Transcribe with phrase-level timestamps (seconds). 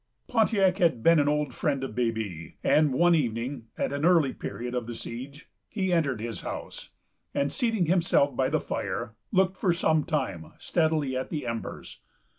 [0.27, 4.73] Pontiac had been an old friend of Baby; and one evening, at an early period
[4.73, 6.89] of the siege, he entered his house,
[7.35, 11.99] and, seating himself by the fire, looked for some time steadily at the embers.